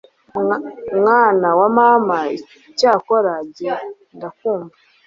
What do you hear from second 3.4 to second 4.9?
jye ndakumva